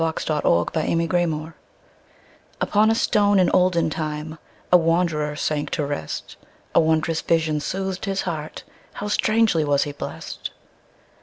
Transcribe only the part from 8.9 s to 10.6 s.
strangely was he blessed!